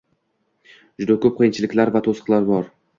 [1.03, 2.71] Juda ko'p qiyinchiliklar va to'siqlar bor